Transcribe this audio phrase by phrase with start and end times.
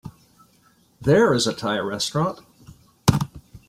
[0.99, 2.39] There is a Thai restaurant.